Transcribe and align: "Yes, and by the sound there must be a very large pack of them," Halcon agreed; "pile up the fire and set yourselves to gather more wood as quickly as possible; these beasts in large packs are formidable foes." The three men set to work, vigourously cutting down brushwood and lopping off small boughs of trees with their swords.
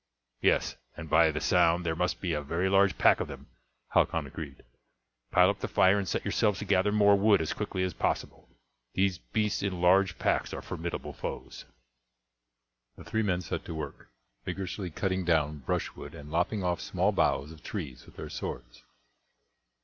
"Yes, 0.41 0.77
and 0.97 1.11
by 1.11 1.29
the 1.29 1.39
sound 1.39 1.85
there 1.85 1.95
must 1.95 2.21
be 2.21 2.33
a 2.33 2.41
very 2.41 2.69
large 2.69 2.97
pack 2.97 3.19
of 3.19 3.27
them," 3.27 3.45
Halcon 3.89 4.25
agreed; 4.25 4.63
"pile 5.29 5.51
up 5.51 5.59
the 5.59 5.67
fire 5.67 5.99
and 5.99 6.07
set 6.07 6.25
yourselves 6.25 6.57
to 6.57 6.65
gather 6.65 6.91
more 6.91 7.15
wood 7.15 7.39
as 7.39 7.53
quickly 7.53 7.83
as 7.83 7.93
possible; 7.93 8.49
these 8.95 9.19
beasts 9.19 9.61
in 9.61 9.79
large 9.79 10.17
packs 10.17 10.55
are 10.55 10.63
formidable 10.63 11.13
foes." 11.13 11.65
The 12.97 13.03
three 13.03 13.21
men 13.21 13.41
set 13.41 13.63
to 13.65 13.75
work, 13.75 14.09
vigourously 14.43 14.89
cutting 14.89 15.23
down 15.23 15.59
brushwood 15.59 16.15
and 16.15 16.31
lopping 16.31 16.63
off 16.63 16.81
small 16.81 17.11
boughs 17.11 17.51
of 17.51 17.61
trees 17.61 18.03
with 18.07 18.15
their 18.15 18.31
swords. 18.31 18.81